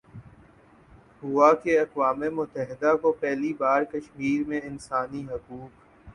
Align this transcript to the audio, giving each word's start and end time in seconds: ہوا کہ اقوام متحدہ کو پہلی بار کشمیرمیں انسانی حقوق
ہوا 1.23 1.51
کہ 1.63 1.77
اقوام 1.79 2.19
متحدہ 2.35 2.95
کو 3.01 3.11
پہلی 3.19 3.53
بار 3.59 3.83
کشمیرمیں 3.91 4.59
انسانی 4.61 5.23
حقوق 5.29 5.69